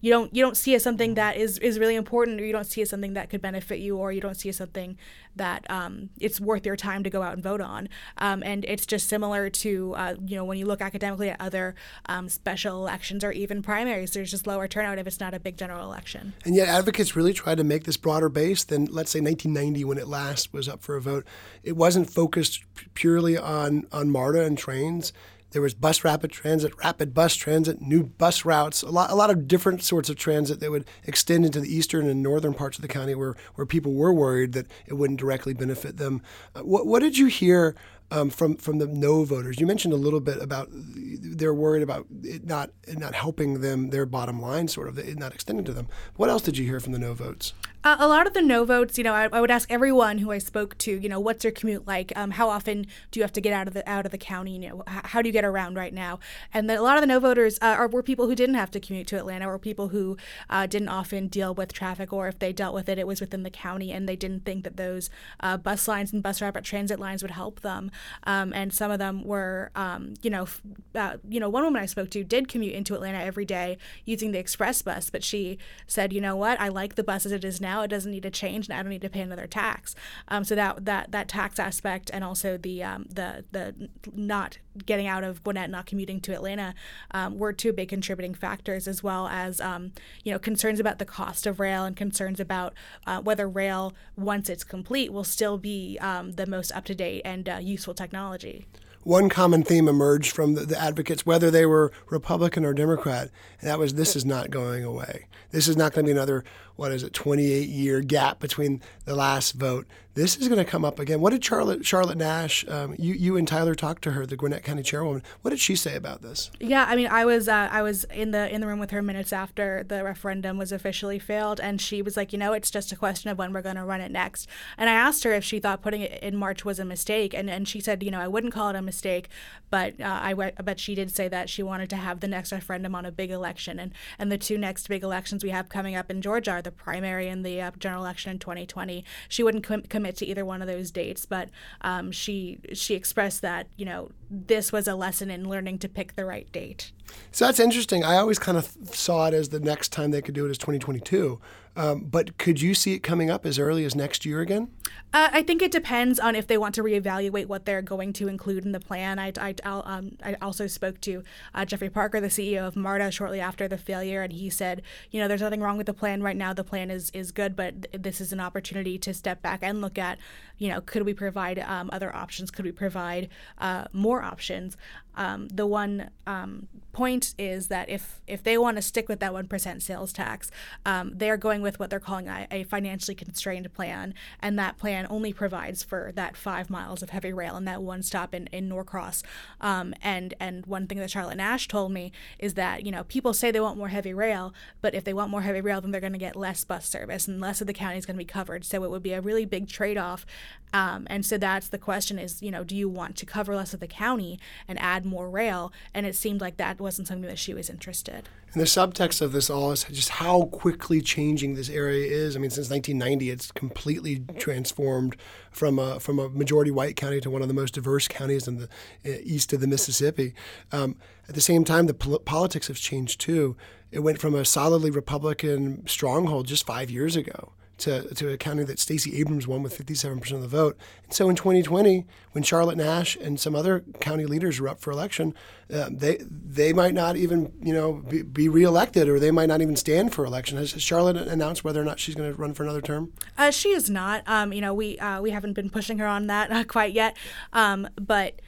you 0.00 0.10
don't 0.10 0.34
you 0.34 0.42
don't 0.42 0.56
see 0.56 0.74
as 0.74 0.82
something 0.82 1.14
that 1.14 1.36
is 1.36 1.58
is 1.58 1.78
really 1.78 1.96
important 1.96 2.40
or 2.40 2.44
you 2.44 2.52
don't 2.52 2.66
see 2.66 2.82
as 2.82 2.90
something 2.90 3.14
that 3.14 3.30
could 3.30 3.40
benefit 3.40 3.78
you 3.78 3.96
or 3.96 4.12
you 4.12 4.20
don't 4.20 4.34
see 4.36 4.48
as 4.48 4.56
something 4.56 4.96
that 5.36 5.68
um, 5.70 6.10
it's 6.18 6.40
worth 6.40 6.64
your 6.64 6.76
time 6.76 7.02
to 7.02 7.10
go 7.10 7.22
out 7.22 7.34
and 7.34 7.42
vote 7.42 7.60
on. 7.60 7.88
Um, 8.18 8.42
and 8.42 8.64
it's 8.66 8.86
just 8.86 9.08
similar 9.08 9.50
to 9.50 9.94
uh, 9.96 10.14
you 10.24 10.36
know 10.36 10.44
when 10.44 10.58
you 10.58 10.66
look 10.66 10.80
academically 10.80 11.30
at 11.30 11.40
other 11.40 11.74
um, 12.06 12.28
special 12.28 12.76
elections 12.76 13.24
or 13.24 13.32
even 13.32 13.62
primaries 13.62 14.12
there's 14.12 14.30
just 14.30 14.46
lower 14.46 14.68
turnout 14.68 14.98
if 14.98 15.06
it's 15.06 15.20
not 15.20 15.34
a 15.34 15.40
big 15.40 15.56
general 15.56 15.84
election. 15.84 16.34
And 16.44 16.54
yet 16.54 16.68
advocates 16.68 17.16
really 17.16 17.32
tried 17.32 17.58
to 17.58 17.64
make 17.64 17.84
this 17.84 17.96
broader 17.96 18.28
base 18.28 18.64
than 18.64 18.86
let's 18.86 19.10
say 19.10 19.20
1990 19.20 19.84
when 19.84 19.98
it 19.98 20.08
last 20.08 20.52
was 20.52 20.68
up 20.68 20.82
for 20.82 20.96
a 20.96 21.00
vote. 21.00 21.26
It 21.62 21.76
wasn't 21.76 22.10
focused 22.10 22.64
purely 22.94 23.36
on 23.36 23.86
on 23.92 24.10
MARTA 24.10 24.42
and 24.42 24.58
trains 24.58 25.12
there 25.50 25.62
was 25.62 25.74
bus 25.74 26.04
rapid 26.04 26.30
transit, 26.30 26.76
rapid 26.78 27.14
bus 27.14 27.34
transit, 27.34 27.80
new 27.80 28.04
bus 28.04 28.44
routes, 28.44 28.82
a 28.82 28.90
lot, 28.90 29.10
a 29.10 29.14
lot 29.14 29.30
of 29.30 29.48
different 29.48 29.82
sorts 29.82 30.08
of 30.08 30.16
transit 30.16 30.60
that 30.60 30.70
would 30.70 30.84
extend 31.04 31.44
into 31.44 31.60
the 31.60 31.74
eastern 31.74 32.08
and 32.08 32.22
northern 32.22 32.54
parts 32.54 32.76
of 32.78 32.82
the 32.82 32.88
county 32.88 33.14
where, 33.14 33.34
where 33.54 33.66
people 33.66 33.94
were 33.94 34.12
worried 34.12 34.52
that 34.52 34.66
it 34.86 34.94
wouldn't 34.94 35.20
directly 35.20 35.54
benefit 35.54 35.96
them. 35.96 36.20
Uh, 36.54 36.60
what, 36.60 36.86
what 36.86 37.00
did 37.00 37.16
you 37.16 37.26
hear 37.26 37.74
um, 38.10 38.30
from 38.30 38.56
from 38.56 38.78
the 38.78 38.86
no 38.86 39.24
voters. 39.24 39.60
You 39.60 39.66
mentioned 39.66 39.92
a 39.92 39.98
little 39.98 40.20
bit 40.20 40.40
about 40.40 40.68
they're 40.72 41.54
worried 41.54 41.82
about 41.82 42.06
it 42.22 42.46
not 42.46 42.70
it 42.86 42.98
not 42.98 43.14
helping 43.14 43.60
them 43.60 43.90
their 43.90 44.06
bottom 44.06 44.40
line, 44.40 44.68
sort 44.68 44.88
of 44.88 44.98
it 44.98 45.18
not 45.18 45.34
extending 45.34 45.64
to 45.66 45.72
them. 45.72 45.88
What 46.16 46.30
else 46.30 46.42
did 46.42 46.58
you 46.58 46.64
hear 46.64 46.80
from 46.80 46.92
the 46.92 46.98
no 46.98 47.14
votes? 47.14 47.52
Uh, 47.86 47.96
a 48.00 48.08
lot 48.08 48.26
of 48.26 48.34
the 48.34 48.42
no 48.42 48.64
votes, 48.64 48.98
you 48.98 49.04
know, 49.04 49.14
I, 49.14 49.28
I, 49.32 49.40
would 49.40 49.50
ask 49.50 49.70
everyone 49.70 50.18
who 50.18 50.32
I 50.32 50.38
spoke 50.38 50.76
to, 50.78 50.90
you 50.90 51.08
know, 51.08 51.20
what's 51.20 51.44
your 51.44 51.52
commute 51.52 51.86
like? 51.86 52.12
Um, 52.16 52.32
how 52.32 52.48
often 52.48 52.84
do 53.12 53.20
you 53.20 53.22
have 53.22 53.32
to 53.34 53.40
get 53.40 53.52
out 53.52 53.68
of 53.68 53.74
the 53.74 53.88
out 53.88 54.04
of 54.04 54.10
the 54.10 54.18
county? 54.18 54.54
You 54.54 54.70
know, 54.70 54.82
h- 54.88 55.02
how 55.04 55.22
do 55.22 55.28
you 55.28 55.32
get 55.32 55.44
around 55.44 55.76
right 55.76 55.94
now? 55.94 56.18
And 56.52 56.68
the, 56.68 56.80
a 56.80 56.82
lot 56.82 56.96
of 56.96 57.02
the 57.02 57.06
no 57.06 57.20
voters 57.20 57.58
uh, 57.62 57.76
are 57.78 57.86
were 57.86 58.02
people 58.02 58.26
who 58.26 58.34
didn't 58.34 58.56
have 58.56 58.72
to 58.72 58.80
commute 58.80 59.06
to 59.08 59.16
Atlanta, 59.16 59.48
or 59.48 59.56
people 59.60 59.88
who 59.88 60.16
uh, 60.50 60.66
didn't 60.66 60.88
often 60.88 61.28
deal 61.28 61.54
with 61.54 61.72
traffic, 61.72 62.12
or 62.12 62.26
if 62.26 62.40
they 62.40 62.52
dealt 62.52 62.74
with 62.74 62.88
it, 62.88 62.98
it 62.98 63.06
was 63.06 63.20
within 63.20 63.44
the 63.44 63.50
county, 63.50 63.92
and 63.92 64.08
they 64.08 64.16
didn't 64.16 64.44
think 64.44 64.64
that 64.64 64.76
those 64.76 65.08
uh, 65.38 65.56
bus 65.56 65.86
lines 65.86 66.12
and 66.12 66.24
bus 66.24 66.42
rapid 66.42 66.64
transit 66.64 66.98
lines 66.98 67.22
would 67.22 67.30
help 67.30 67.60
them. 67.60 67.92
Um, 68.24 68.52
and 68.52 68.72
some 68.72 68.90
of 68.90 68.98
them 68.98 69.24
were, 69.24 69.70
um, 69.74 70.14
you 70.22 70.30
know, 70.30 70.46
uh, 70.94 71.16
you 71.28 71.40
know, 71.40 71.48
one 71.48 71.64
woman 71.64 71.82
I 71.82 71.86
spoke 71.86 72.10
to 72.10 72.24
did 72.24 72.48
commute 72.48 72.74
into 72.74 72.94
Atlanta 72.94 73.18
every 73.18 73.44
day 73.44 73.78
using 74.04 74.32
the 74.32 74.38
express 74.38 74.82
bus, 74.82 75.10
but 75.10 75.22
she 75.22 75.58
said, 75.86 76.12
you 76.12 76.20
know 76.20 76.36
what, 76.36 76.60
I 76.60 76.68
like 76.68 76.94
the 76.94 77.04
bus 77.04 77.26
as 77.26 77.32
it 77.32 77.44
is 77.44 77.60
now. 77.60 77.82
It 77.82 77.88
doesn't 77.88 78.10
need 78.10 78.22
to 78.22 78.30
change, 78.30 78.68
and 78.68 78.78
I 78.78 78.82
don't 78.82 78.90
need 78.90 79.02
to 79.02 79.10
pay 79.10 79.20
another 79.20 79.46
tax. 79.46 79.94
Um, 80.28 80.44
so 80.44 80.54
that 80.54 80.84
that 80.84 81.12
that 81.12 81.28
tax 81.28 81.58
aspect, 81.58 82.10
and 82.12 82.24
also 82.24 82.56
the 82.56 82.82
um, 82.82 83.06
the 83.08 83.44
the 83.52 83.88
not 84.14 84.58
getting 84.84 85.06
out 85.06 85.24
of 85.24 85.42
Gwinnett, 85.42 85.70
not 85.70 85.86
commuting 85.86 86.20
to 86.20 86.32
Atlanta, 86.32 86.74
um, 87.12 87.38
were 87.38 87.52
two 87.52 87.72
big 87.72 87.88
contributing 87.88 88.34
factors, 88.34 88.86
as 88.86 89.02
well 89.02 89.28
as 89.28 89.60
um, 89.60 89.92
you 90.24 90.32
know 90.32 90.38
concerns 90.38 90.80
about 90.80 90.98
the 90.98 91.04
cost 91.04 91.46
of 91.46 91.60
rail 91.60 91.84
and 91.84 91.96
concerns 91.96 92.40
about 92.40 92.74
uh, 93.06 93.20
whether 93.20 93.48
rail, 93.48 93.94
once 94.16 94.50
it's 94.50 94.64
complete, 94.64 95.12
will 95.12 95.24
still 95.24 95.58
be 95.58 95.98
um, 96.00 96.32
the 96.32 96.46
most 96.46 96.72
up 96.72 96.84
to 96.84 96.94
date 96.94 97.22
and 97.24 97.48
uh, 97.48 97.58
useful 97.60 97.94
technology. 97.94 98.66
one 99.04 99.28
common 99.28 99.62
theme 99.62 99.86
emerged 99.86 100.32
from 100.32 100.54
the, 100.54 100.66
the, 100.66 100.80
advocates, 100.80 101.24
whether 101.24 101.50
they 101.50 101.64
were 101.64 101.92
Republican 102.10 102.64
or 102.64 102.74
Democrat, 102.74 103.30
and 103.60 103.70
that 103.70 103.78
was 103.78 103.94
this 103.94 104.16
is 104.16 104.24
not 104.24 104.50
going 104.50 104.82
away. 104.82 105.26
This 105.52 105.68
is 105.68 105.76
not 105.76 105.92
going 105.92 106.04
to 106.04 106.08
be 106.08 106.16
another, 106.16 106.44
what 106.74 106.92
is 106.92 107.02
it, 107.02 107.12
28 107.12 107.68
year 107.68 108.00
gap 108.00 108.40
between 108.40 108.82
the 109.04 109.14
last 109.14 109.52
vote. 109.52 109.86
This 110.16 110.38
is 110.38 110.48
going 110.48 110.58
to 110.58 110.64
come 110.64 110.82
up 110.82 110.98
again. 110.98 111.20
What 111.20 111.34
did 111.34 111.44
Charlotte 111.44 111.84
Charlotte 111.84 112.16
Nash, 112.16 112.66
um, 112.68 112.94
you, 112.98 113.12
you 113.12 113.36
and 113.36 113.46
Tyler 113.46 113.74
talked 113.74 114.00
to 114.04 114.12
her, 114.12 114.24
the 114.24 114.34
Gwinnett 114.34 114.64
County 114.64 114.82
chairwoman. 114.82 115.22
What 115.42 115.50
did 115.50 115.60
she 115.60 115.76
say 115.76 115.94
about 115.94 116.22
this? 116.22 116.50
Yeah, 116.58 116.86
I 116.88 116.96
mean, 116.96 117.08
I 117.08 117.26
was 117.26 117.48
uh, 117.48 117.68
I 117.70 117.82
was 117.82 118.04
in 118.04 118.30
the 118.30 118.50
in 118.50 118.62
the 118.62 118.66
room 118.66 118.78
with 118.78 118.92
her 118.92 119.02
minutes 119.02 119.30
after 119.30 119.84
the 119.86 120.02
referendum 120.02 120.56
was 120.56 120.72
officially 120.72 121.18
failed, 121.18 121.60
and 121.60 121.82
she 121.82 122.00
was 122.00 122.16
like, 122.16 122.32
you 122.32 122.38
know, 122.38 122.54
it's 122.54 122.70
just 122.70 122.92
a 122.92 122.96
question 122.96 123.30
of 123.30 123.36
when 123.36 123.52
we're 123.52 123.60
going 123.60 123.76
to 123.76 123.84
run 123.84 124.00
it 124.00 124.10
next. 124.10 124.48
And 124.78 124.88
I 124.88 124.94
asked 124.94 125.22
her 125.24 125.34
if 125.34 125.44
she 125.44 125.58
thought 125.58 125.82
putting 125.82 126.00
it 126.00 126.22
in 126.22 126.34
March 126.34 126.64
was 126.64 126.78
a 126.78 126.84
mistake, 126.86 127.34
and 127.34 127.50
and 127.50 127.68
she 127.68 127.78
said, 127.78 128.02
you 128.02 128.10
know, 128.10 128.20
I 128.20 128.26
wouldn't 128.26 128.54
call 128.54 128.70
it 128.70 128.76
a 128.76 128.80
mistake, 128.80 129.28
but 129.68 130.00
uh, 130.00 130.18
I 130.22 130.32
bet 130.32 130.80
she 130.80 130.94
did 130.94 131.14
say 131.14 131.28
that 131.28 131.50
she 131.50 131.62
wanted 131.62 131.90
to 131.90 131.96
have 131.96 132.20
the 132.20 132.28
next 132.28 132.52
referendum 132.52 132.94
on 132.94 133.04
a 133.04 133.12
big 133.12 133.30
election, 133.30 133.78
and 133.78 133.92
and 134.18 134.32
the 134.32 134.38
two 134.38 134.56
next 134.56 134.88
big 134.88 135.02
elections 135.02 135.44
we 135.44 135.50
have 135.50 135.68
coming 135.68 135.94
up 135.94 136.10
in 136.10 136.22
Georgia 136.22 136.52
are 136.52 136.62
the 136.62 136.72
primary 136.72 137.28
and 137.28 137.44
the 137.44 137.60
uh, 137.60 137.70
general 137.78 138.02
election 138.02 138.30
in 138.30 138.38
2020. 138.38 139.04
She 139.28 139.42
wouldn't 139.42 139.62
com- 139.62 139.82
commit 139.82 140.05
to 140.12 140.26
either 140.26 140.44
one 140.44 140.62
of 140.62 140.68
those 140.68 140.90
dates, 140.90 141.26
but 141.26 141.48
um, 141.80 142.12
she 142.12 142.58
she 142.72 142.94
expressed 142.94 143.42
that 143.42 143.66
you 143.76 143.84
know 143.84 144.10
this 144.30 144.72
was 144.72 144.86
a 144.88 144.94
lesson 144.94 145.30
in 145.30 145.48
learning 145.48 145.78
to 145.80 145.88
pick 145.88 146.14
the 146.16 146.24
right 146.24 146.50
date. 146.52 146.92
So 147.32 147.46
that's 147.46 147.60
interesting. 147.60 148.04
I 148.04 148.16
always 148.16 148.38
kind 148.38 148.58
of 148.58 148.72
saw 148.92 149.26
it 149.26 149.34
as 149.34 149.50
the 149.50 149.60
next 149.60 149.92
time 149.92 150.10
they 150.10 150.22
could 150.22 150.34
do 150.34 150.46
it 150.46 150.50
is 150.50 150.58
2022. 150.58 151.40
Um, 151.76 152.04
but 152.04 152.38
could 152.38 152.60
you 152.60 152.74
see 152.74 152.94
it 152.94 153.00
coming 153.00 153.30
up 153.30 153.44
as 153.44 153.58
early 153.58 153.84
as 153.84 153.94
next 153.94 154.24
year 154.24 154.40
again? 154.40 154.70
Uh, 155.12 155.28
I 155.32 155.42
think 155.42 155.62
it 155.62 155.70
depends 155.70 156.18
on 156.18 156.34
if 156.34 156.46
they 156.46 156.58
want 156.58 156.74
to 156.76 156.82
reevaluate 156.82 157.46
what 157.46 157.64
they're 157.64 157.82
going 157.82 158.12
to 158.14 158.28
include 158.28 158.64
in 158.64 158.72
the 158.72 158.80
plan. 158.80 159.18
I, 159.18 159.32
I, 159.38 159.54
um, 159.64 160.16
I 160.22 160.36
also 160.42 160.66
spoke 160.66 161.00
to 161.02 161.22
uh, 161.54 161.64
Jeffrey 161.64 161.90
Parker, 161.90 162.20
the 162.20 162.28
CEO 162.28 162.66
of 162.66 162.76
MARTA, 162.76 163.10
shortly 163.10 163.40
after 163.40 163.68
the 163.68 163.78
failure, 163.78 164.22
and 164.22 164.32
he 164.32 164.50
said, 164.50 164.82
you 165.10 165.20
know, 165.20 165.28
there's 165.28 165.40
nothing 165.40 165.60
wrong 165.60 165.76
with 165.76 165.86
the 165.86 165.94
plan 165.94 166.22
right 166.22 166.36
now. 166.36 166.52
The 166.52 166.64
plan 166.64 166.90
is 166.90 167.10
is 167.10 167.30
good, 167.30 167.54
but 167.54 167.90
th- 167.90 168.02
this 168.02 168.20
is 168.20 168.32
an 168.32 168.40
opportunity 168.40 168.98
to 168.98 169.14
step 169.14 169.42
back 169.42 169.60
and 169.62 169.80
look 169.80 169.98
at, 169.98 170.18
you 170.58 170.68
know, 170.68 170.80
could 170.80 171.02
we 171.02 171.14
provide 171.14 171.58
um, 171.60 171.88
other 171.92 172.14
options? 172.14 172.50
Could 172.50 172.64
we 172.64 172.72
provide 172.72 173.28
uh, 173.58 173.84
more 173.92 174.22
options? 174.22 174.76
Um, 175.16 175.48
the 175.48 175.66
one 175.66 176.10
um, 176.26 176.68
point 176.92 177.34
is 177.38 177.68
that 177.68 177.90
if 177.90 178.22
if 178.26 178.42
they 178.42 178.56
want 178.56 178.76
to 178.76 178.82
stick 178.82 179.06
with 179.06 179.20
that 179.20 179.32
one 179.32 179.46
percent 179.46 179.82
sales 179.82 180.12
tax, 180.12 180.50
um, 180.86 181.12
they're 181.14 181.36
going 181.36 181.60
with 181.60 181.78
what 181.78 181.90
they're 181.90 182.00
calling 182.00 182.26
a, 182.26 182.46
a, 182.50 182.64
financially 182.64 183.14
constrained 183.14 183.70
plan, 183.74 184.14
and 184.40 184.58
that 184.58 184.78
plan 184.78 185.06
only 185.10 185.32
provides 185.32 185.82
for 185.82 186.10
that 186.14 186.36
five 186.36 186.70
miles 186.70 187.02
of 187.02 187.10
heavy 187.10 187.34
rail 187.34 187.54
and 187.54 187.68
that 187.68 187.82
one 187.82 188.02
stop 188.02 188.34
in 188.34 188.46
in 188.46 188.68
Norcross. 188.68 189.22
Um, 189.60 189.94
and 190.00 190.32
and 190.40 190.64
one 190.64 190.86
thing 190.86 190.98
that 190.98 191.10
Charlotte 191.10 191.36
Nash 191.36 191.68
told 191.68 191.92
me 191.92 192.12
is 192.38 192.54
that 192.54 192.86
you 192.86 192.90
know 192.90 193.04
people 193.04 193.34
say 193.34 193.50
they 193.50 193.60
want 193.60 193.76
more 193.76 193.88
heavy 193.88 194.14
rail, 194.14 194.54
but 194.80 194.94
if 194.94 195.04
they 195.04 195.12
want 195.12 195.30
more 195.30 195.42
heavy 195.42 195.60
rail, 195.60 195.82
then 195.82 195.90
they're 195.90 196.00
going 196.00 196.14
to 196.14 196.18
get 196.18 196.34
less 196.34 196.64
bus 196.64 196.86
service, 196.86 197.28
and 197.28 197.40
less 197.42 197.60
of 197.60 197.66
the 197.66 197.74
county 197.74 197.98
is 197.98 198.06
going 198.06 198.16
to 198.16 198.18
be 198.18 198.24
covered. 198.24 198.64
So 198.64 198.84
it 198.84 198.90
would 198.90 199.02
be 199.02 199.12
a 199.12 199.20
really 199.20 199.44
big 199.44 199.68
trade 199.68 199.98
off. 199.98 200.24
Um, 200.72 201.06
and 201.08 201.24
so 201.24 201.38
that's 201.38 201.68
the 201.68 201.78
question: 201.78 202.18
is 202.18 202.42
you 202.42 202.50
know 202.50 202.64
do 202.64 202.76
you 202.76 202.88
want 202.88 203.16
to 203.16 203.26
cover 203.26 203.54
less 203.54 203.74
of 203.74 203.80
the 203.80 203.86
county 203.86 204.38
and 204.68 204.78
add 204.80 205.04
more 205.04 205.28
rail, 205.28 205.72
and 205.94 206.06
it 206.06 206.16
seemed 206.16 206.40
like 206.40 206.56
that 206.56 206.80
wasn't 206.80 207.08
something 207.08 207.28
that 207.28 207.38
she 207.38 207.54
was 207.54 207.70
interested. 207.70 208.28
And 208.52 208.62
the 208.62 208.66
subtext 208.66 209.20
of 209.20 209.32
this 209.32 209.50
all 209.50 209.72
is 209.72 209.84
just 209.84 210.08
how 210.08 210.44
quickly 210.46 211.00
changing 211.00 211.54
this 211.54 211.68
area 211.68 212.06
is. 212.06 212.36
I 212.36 212.38
mean, 212.38 212.50
since 212.50 212.70
1990, 212.70 213.30
it's 213.30 213.52
completely 213.52 214.24
transformed 214.38 215.16
from 215.50 215.78
a 215.78 216.00
from 216.00 216.18
a 216.18 216.28
majority 216.28 216.70
white 216.70 216.96
county 216.96 217.20
to 217.20 217.30
one 217.30 217.42
of 217.42 217.48
the 217.48 217.54
most 217.54 217.74
diverse 217.74 218.08
counties 218.08 218.48
in 218.48 218.56
the 218.56 218.68
uh, 219.04 219.18
east 219.22 219.52
of 219.52 219.60
the 219.60 219.66
Mississippi. 219.66 220.34
Um, 220.72 220.96
at 221.28 221.34
the 221.34 221.40
same 221.40 221.64
time, 221.64 221.86
the 221.86 221.94
pol- 221.94 222.18
politics 222.20 222.68
have 222.68 222.78
changed 222.78 223.20
too. 223.20 223.56
It 223.90 224.00
went 224.00 224.18
from 224.18 224.34
a 224.34 224.44
solidly 224.44 224.90
Republican 224.90 225.86
stronghold 225.86 226.46
just 226.46 226.66
five 226.66 226.90
years 226.90 227.14
ago 227.14 227.52
to, 227.78 228.14
to 228.14 228.30
a 228.30 228.36
county 228.36 228.64
that 228.64 228.78
Stacey 228.78 229.18
Abrams 229.20 229.46
won 229.46 229.62
with 229.62 229.76
57% 229.76 230.32
of 230.32 230.42
the 230.42 230.48
vote. 230.48 230.76
And 231.04 231.12
so 231.12 231.28
in 231.28 231.36
2020, 231.36 232.06
when 232.32 232.42
Charlotte 232.42 232.76
Nash 232.76 233.16
and 233.16 233.38
some 233.38 233.54
other 233.54 233.84
county 234.00 234.26
leaders 234.26 234.58
are 234.60 234.68
up 234.68 234.80
for 234.80 234.90
election, 234.90 235.34
uh, 235.72 235.88
they 235.90 236.18
they 236.20 236.72
might 236.72 236.94
not 236.94 237.16
even 237.16 237.52
you 237.60 237.74
know 237.74 237.94
be, 238.08 238.22
be, 238.22 238.48
reelected 238.48 239.08
or 239.08 239.18
they 239.18 239.32
might 239.32 239.46
not 239.46 239.60
even 239.60 239.74
stand 239.74 240.14
for 240.14 240.24
election. 240.24 240.58
Has 240.58 240.70
Charlotte 240.80 241.16
announced 241.16 241.64
whether 241.64 241.80
or 241.80 241.84
not 241.84 241.98
she's 241.98 242.14
going 242.14 242.32
to 242.32 242.40
run 242.40 242.54
for 242.54 242.62
another 242.62 242.80
term? 242.80 243.12
Uh, 243.36 243.50
she 243.50 243.70
is 243.70 243.90
not. 243.90 244.22
Um, 244.26 244.52
you 244.52 244.60
know, 244.60 244.72
we 244.72 244.98
uh, 244.98 245.20
we 245.20 245.30
haven't 245.30 245.54
been 245.54 245.70
pushing 245.70 245.98
her 245.98 246.06
on 246.06 246.28
that 246.28 246.52
uh, 246.52 246.64
quite 246.64 246.92
yet, 246.92 247.16
um, 247.52 247.88
but 247.96 248.40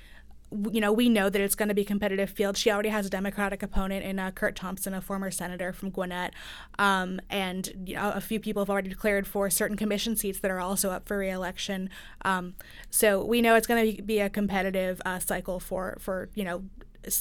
you 0.50 0.80
know, 0.80 0.92
we 0.92 1.08
know 1.08 1.28
that 1.28 1.40
it's 1.40 1.54
going 1.54 1.68
to 1.68 1.74
be 1.74 1.82
a 1.82 1.84
competitive 1.84 2.30
field. 2.30 2.56
She 2.56 2.70
already 2.70 2.88
has 2.88 3.06
a 3.06 3.10
Democratic 3.10 3.62
opponent 3.62 4.04
in 4.04 4.18
uh, 4.18 4.30
Curt 4.30 4.56
Thompson, 4.56 4.94
a 4.94 5.00
former 5.00 5.30
senator 5.30 5.72
from 5.72 5.90
Gwinnett, 5.90 6.34
um, 6.78 7.20
and 7.28 7.70
you 7.86 7.94
know, 7.94 8.12
a 8.12 8.20
few 8.20 8.40
people 8.40 8.62
have 8.62 8.70
already 8.70 8.88
declared 8.88 9.26
for 9.26 9.50
certain 9.50 9.76
commission 9.76 10.16
seats 10.16 10.40
that 10.40 10.50
are 10.50 10.60
also 10.60 10.90
up 10.90 11.06
for 11.06 11.18
reelection. 11.18 11.90
Um, 12.22 12.54
so 12.90 13.24
we 13.24 13.42
know 13.42 13.54
it's 13.56 13.66
going 13.66 13.96
to 13.96 14.02
be 14.02 14.20
a 14.20 14.30
competitive 14.30 15.02
uh, 15.04 15.18
cycle 15.18 15.60
for 15.60 15.98
for 16.00 16.30
you 16.34 16.44
know 16.44 16.64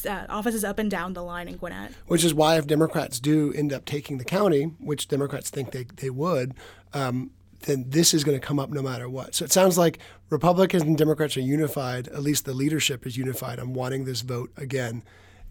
uh, 0.06 0.26
offices 0.30 0.64
up 0.64 0.80
and 0.80 0.90
down 0.90 1.14
the 1.14 1.24
line 1.24 1.48
in 1.48 1.58
Gwinnett. 1.58 1.92
Which 2.08 2.24
is 2.24 2.34
why 2.34 2.58
if 2.58 2.68
Democrats 2.68 3.20
do 3.20 3.54
end 3.54 3.72
up 3.72 3.86
taking 3.86 4.18
the 4.18 4.26
county, 4.26 4.66
which 4.80 5.08
Democrats 5.08 5.50
think 5.50 5.72
they, 5.72 5.86
they 5.96 6.10
would, 6.10 6.54
um, 6.94 7.32
then 7.62 7.86
this 7.88 8.14
is 8.14 8.24
going 8.24 8.40
to 8.40 8.46
come 8.46 8.60
up 8.60 8.70
no 8.70 8.82
matter 8.82 9.10
what. 9.10 9.36
So 9.36 9.46
it 9.46 9.52
sounds 9.52 9.78
like 9.78 10.00
Republicans 10.30 10.84
and 10.84 10.98
Democrats 10.98 11.38
are 11.38 11.42
unified, 11.42 12.08
at 12.10 12.22
least 12.22 12.46
the 12.46 12.54
leadership 12.54 13.06
is 13.06 13.18
unified 13.18 13.60
on 13.60 13.74
wanting 13.74 14.06
this 14.06 14.22
vote 14.22 14.52
again 14.58 15.04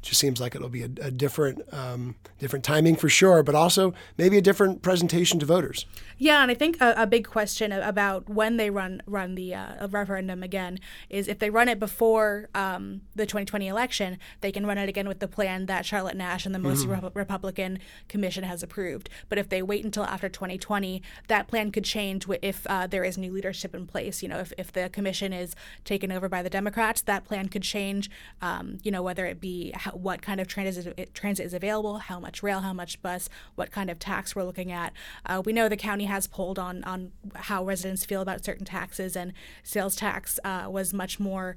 just 0.06 0.20
seems 0.20 0.40
like 0.40 0.54
it'll 0.54 0.68
be 0.68 0.82
a, 0.82 0.90
a 1.00 1.10
different 1.10 1.62
um, 1.72 2.14
different 2.38 2.64
timing 2.64 2.96
for 2.96 3.08
sure, 3.08 3.42
but 3.42 3.54
also 3.54 3.94
maybe 4.16 4.38
a 4.38 4.42
different 4.42 4.82
presentation 4.82 5.38
to 5.40 5.46
voters. 5.46 5.86
Yeah, 6.18 6.40
and 6.42 6.50
I 6.50 6.54
think 6.54 6.80
a, 6.80 6.94
a 6.96 7.06
big 7.06 7.26
question 7.26 7.72
about 7.72 8.28
when 8.28 8.56
they 8.56 8.70
run 8.70 9.02
run 9.06 9.34
the 9.34 9.54
uh, 9.54 9.88
referendum 9.88 10.42
again 10.42 10.78
is 11.10 11.28
if 11.28 11.38
they 11.38 11.50
run 11.50 11.68
it 11.68 11.78
before 11.78 12.48
um, 12.54 13.02
the 13.14 13.26
2020 13.26 13.68
election, 13.68 14.18
they 14.40 14.50
can 14.50 14.66
run 14.66 14.78
it 14.78 14.88
again 14.88 15.08
with 15.08 15.20
the 15.20 15.28
plan 15.28 15.66
that 15.66 15.84
Charlotte 15.84 16.16
Nash 16.16 16.46
and 16.46 16.54
the 16.54 16.58
most 16.58 16.86
mm-hmm. 16.86 17.04
Re- 17.04 17.10
Republican 17.14 17.78
Commission 18.08 18.44
has 18.44 18.62
approved. 18.62 19.10
But 19.28 19.38
if 19.38 19.48
they 19.48 19.62
wait 19.62 19.84
until 19.84 20.04
after 20.04 20.28
2020, 20.28 21.02
that 21.28 21.48
plan 21.48 21.70
could 21.70 21.84
change 21.84 22.26
if 22.42 22.66
uh, 22.68 22.86
there 22.86 23.04
is 23.04 23.18
new 23.18 23.32
leadership 23.32 23.74
in 23.74 23.86
place. 23.86 24.22
You 24.22 24.28
know, 24.28 24.38
if, 24.38 24.52
if 24.56 24.72
the 24.72 24.88
commission 24.88 25.32
is 25.32 25.54
taken 25.84 26.10
over 26.10 26.28
by 26.28 26.42
the 26.42 26.50
Democrats, 26.50 27.02
that 27.02 27.24
plan 27.24 27.48
could 27.48 27.62
change. 27.62 28.10
Um, 28.40 28.78
you 28.82 28.90
know, 28.90 29.02
whether 29.02 29.26
it 29.26 29.40
be 29.40 29.72
how, 29.74 29.92
what 29.96 30.22
kind 30.22 30.40
of 30.40 30.46
transit, 30.46 31.14
transit 31.14 31.46
is 31.46 31.54
available, 31.54 31.98
how 31.98 32.20
much 32.20 32.42
rail, 32.42 32.60
how 32.60 32.72
much 32.72 33.00
bus, 33.02 33.28
what 33.54 33.70
kind 33.70 33.90
of 33.90 33.98
tax 33.98 34.34
we're 34.34 34.44
looking 34.44 34.72
at. 34.72 34.92
Uh, 35.24 35.42
we 35.44 35.52
know 35.52 35.68
the 35.68 35.76
county 35.76 36.04
has 36.04 36.26
polled 36.26 36.58
on, 36.58 36.84
on 36.84 37.12
how 37.34 37.64
residents 37.64 38.04
feel 38.04 38.20
about 38.20 38.44
certain 38.44 38.64
taxes, 38.64 39.16
and 39.16 39.32
sales 39.62 39.96
tax 39.96 40.38
uh, 40.44 40.66
was 40.68 40.92
much 40.92 41.18
more 41.20 41.56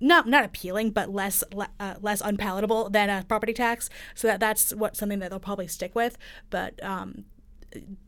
not 0.00 0.28
not 0.28 0.44
appealing, 0.44 0.90
but 0.90 1.12
less 1.12 1.44
uh, 1.78 1.94
less 2.00 2.20
unpalatable 2.20 2.88
than 2.90 3.10
a 3.10 3.24
property 3.28 3.52
tax. 3.52 3.90
So 4.14 4.28
that 4.28 4.40
that's 4.40 4.74
what 4.74 4.96
something 4.96 5.18
that 5.18 5.30
they'll 5.30 5.40
probably 5.40 5.66
stick 5.66 5.94
with. 5.94 6.16
But 6.50 6.82
um, 6.82 7.24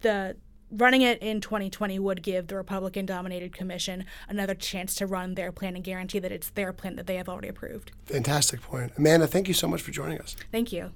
the 0.00 0.36
running 0.76 1.02
it 1.02 1.20
in 1.22 1.40
2020 1.40 1.98
would 1.98 2.22
give 2.22 2.48
the 2.48 2.56
Republican 2.56 3.06
dominated 3.06 3.54
commission 3.54 4.04
another 4.28 4.54
chance 4.54 4.94
to 4.96 5.06
run 5.06 5.34
their 5.34 5.52
plan 5.52 5.74
and 5.74 5.84
guarantee 5.84 6.18
that 6.18 6.32
it's 6.32 6.50
their 6.50 6.72
plan 6.72 6.96
that 6.96 7.06
they 7.06 7.16
have 7.16 7.28
already 7.28 7.48
approved. 7.48 7.92
Fantastic 8.06 8.60
point. 8.60 8.92
Amanda, 8.96 9.26
thank 9.26 9.48
you 9.48 9.54
so 9.54 9.68
much 9.68 9.82
for 9.82 9.90
joining 9.90 10.20
us. 10.20 10.36
Thank 10.50 10.72
you. 10.72 10.92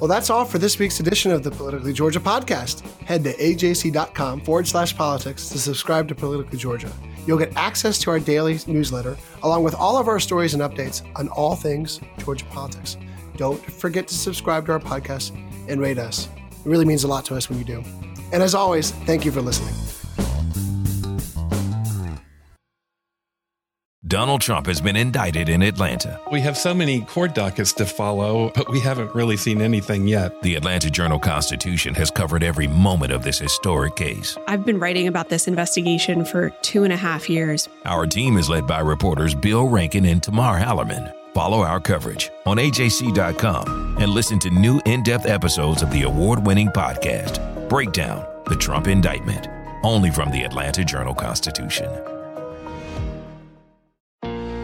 Well, 0.00 0.06
that's 0.06 0.30
all 0.30 0.44
for 0.44 0.58
this 0.58 0.78
week's 0.78 1.00
edition 1.00 1.32
of 1.32 1.42
the 1.42 1.50
Politically 1.50 1.92
Georgia 1.92 2.20
podcast. 2.20 2.88
Head 3.02 3.24
to 3.24 3.34
ajc.com 3.34 4.42
forward 4.42 4.68
slash 4.68 4.96
politics 4.96 5.48
to 5.48 5.58
subscribe 5.58 6.06
to 6.08 6.14
Politically 6.14 6.56
Georgia. 6.56 6.92
You'll 7.26 7.38
get 7.38 7.56
access 7.56 7.98
to 8.00 8.10
our 8.10 8.20
daily 8.20 8.60
newsletter, 8.68 9.16
along 9.42 9.64
with 9.64 9.74
all 9.74 9.98
of 9.98 10.06
our 10.06 10.20
stories 10.20 10.54
and 10.54 10.62
updates 10.62 11.02
on 11.16 11.28
all 11.30 11.56
things 11.56 12.00
Georgia 12.18 12.44
politics. 12.46 12.96
Don't 13.38 13.64
forget 13.72 14.08
to 14.08 14.14
subscribe 14.14 14.66
to 14.66 14.72
our 14.72 14.80
podcast 14.80 15.30
and 15.68 15.80
rate 15.80 15.96
us. 15.96 16.28
It 16.50 16.66
really 16.66 16.84
means 16.84 17.04
a 17.04 17.08
lot 17.08 17.24
to 17.26 17.36
us 17.36 17.48
when 17.48 17.58
you 17.58 17.64
do. 17.64 17.84
And 18.32 18.42
as 18.42 18.52
always, 18.54 18.90
thank 18.90 19.24
you 19.24 19.30
for 19.30 19.40
listening. 19.40 19.74
Donald 24.06 24.40
Trump 24.40 24.66
has 24.66 24.80
been 24.80 24.96
indicted 24.96 25.50
in 25.50 25.62
Atlanta. 25.62 26.18
We 26.32 26.40
have 26.40 26.56
so 26.56 26.72
many 26.72 27.02
court 27.02 27.34
dockets 27.34 27.74
to 27.74 27.84
follow, 27.84 28.50
but 28.54 28.70
we 28.70 28.80
haven't 28.80 29.14
really 29.14 29.36
seen 29.36 29.60
anything 29.60 30.08
yet. 30.08 30.40
The 30.42 30.54
Atlanta 30.54 30.90
Journal 30.90 31.18
Constitution 31.18 31.94
has 31.94 32.10
covered 32.10 32.42
every 32.42 32.66
moment 32.66 33.12
of 33.12 33.22
this 33.22 33.38
historic 33.38 33.96
case. 33.96 34.36
I've 34.48 34.64
been 34.64 34.80
writing 34.80 35.06
about 35.06 35.28
this 35.28 35.46
investigation 35.46 36.24
for 36.24 36.50
two 36.62 36.84
and 36.84 36.92
a 36.92 36.96
half 36.96 37.28
years. 37.28 37.68
Our 37.84 38.06
team 38.06 38.38
is 38.38 38.48
led 38.48 38.66
by 38.66 38.80
reporters 38.80 39.34
Bill 39.34 39.68
Rankin 39.68 40.06
and 40.06 40.22
Tamar 40.22 40.58
Hallerman. 40.58 41.12
Follow 41.38 41.62
our 41.62 41.78
coverage 41.78 42.32
on 42.46 42.56
AJC.com 42.56 43.98
and 44.00 44.10
listen 44.10 44.40
to 44.40 44.50
new 44.50 44.80
in 44.86 45.04
depth 45.04 45.24
episodes 45.24 45.82
of 45.82 45.90
the 45.92 46.02
award 46.02 46.44
winning 46.44 46.66
podcast, 46.66 47.38
Breakdown 47.68 48.26
The 48.46 48.56
Trump 48.56 48.88
Indictment. 48.88 49.46
only 49.84 50.10
from 50.10 50.32
the 50.32 50.42
Atlanta 50.42 50.84
Journal 50.84 51.14
Constitution. 51.14 51.88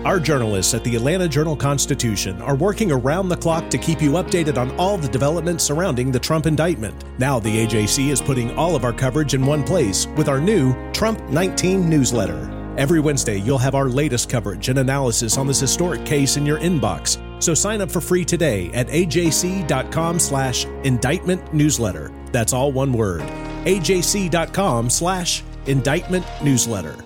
Our 0.04 0.18
journalists 0.18 0.74
at 0.74 0.82
the 0.82 0.96
Atlanta 0.96 1.28
Journal 1.28 1.54
Constitution 1.54 2.42
are 2.42 2.56
working 2.56 2.90
around 2.90 3.28
the 3.28 3.36
clock 3.36 3.70
to 3.70 3.78
keep 3.78 4.02
you 4.02 4.10
updated 4.14 4.58
on 4.58 4.76
all 4.76 4.98
the 4.98 5.06
developments 5.06 5.62
surrounding 5.62 6.10
the 6.10 6.18
Trump 6.18 6.46
indictment. 6.46 7.04
Now, 7.20 7.38
the 7.38 7.64
AJC 7.64 8.08
is 8.08 8.20
putting 8.20 8.50
all 8.58 8.74
of 8.74 8.82
our 8.84 8.92
coverage 8.92 9.34
in 9.34 9.46
one 9.46 9.62
place 9.62 10.08
with 10.16 10.28
our 10.28 10.40
new 10.40 10.74
Trump 10.92 11.20
19 11.30 11.88
newsletter. 11.88 12.53
Every 12.76 12.98
Wednesday, 12.98 13.36
you'll 13.38 13.58
have 13.58 13.76
our 13.76 13.88
latest 13.88 14.28
coverage 14.28 14.68
and 14.68 14.80
analysis 14.80 15.38
on 15.38 15.46
this 15.46 15.60
historic 15.60 16.04
case 16.04 16.36
in 16.36 16.44
your 16.44 16.58
inbox. 16.58 17.20
So 17.42 17.54
sign 17.54 17.80
up 17.80 17.90
for 17.90 18.00
free 18.00 18.24
today 18.24 18.70
at 18.72 18.88
ajc.com 18.88 20.18
slash 20.18 20.64
indictment 20.82 21.54
newsletter. 21.54 22.10
That's 22.32 22.52
all 22.52 22.72
one 22.72 22.92
word. 22.92 23.20
ajc.com 23.20 24.90
slash 24.90 25.44
indictment 25.66 26.26
newsletter. 26.42 27.03